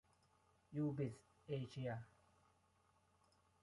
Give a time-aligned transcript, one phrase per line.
[0.75, 1.15] ยูบิส
[1.47, 1.91] เอเชีย